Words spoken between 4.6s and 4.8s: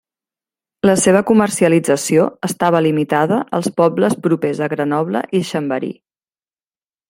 a